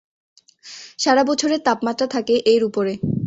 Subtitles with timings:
[0.99, 2.93] সারা বছরের তাপমাত্রা থাকে এর উপরে।